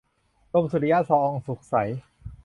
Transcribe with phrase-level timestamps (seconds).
[0.51, 1.75] สมสุริยะ ทองสุกใส